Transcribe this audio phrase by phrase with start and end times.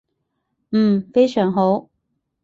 [0.71, 1.87] 嗯，非常好